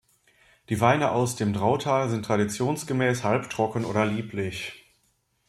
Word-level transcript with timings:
Die 0.69 0.81
Weine 0.81 1.11
aus 1.11 1.35
dem 1.35 1.53
Drautal 1.53 2.09
sind 2.09 2.25
traditionsgemäß 2.25 3.23
halbtrocken 3.23 3.85
oder 3.85 4.03
lieblich. 4.07 4.87